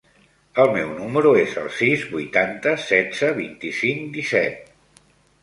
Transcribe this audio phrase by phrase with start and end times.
[0.61, 4.75] El meu número es el sis, vuitanta, setze, vint-i-cinc, disset.